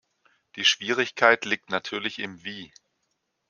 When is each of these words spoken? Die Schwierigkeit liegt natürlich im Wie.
Die 0.55 0.65
Schwierigkeit 0.65 1.45
liegt 1.45 1.69
natürlich 1.69 2.17
im 2.17 2.43
Wie. 2.43 2.73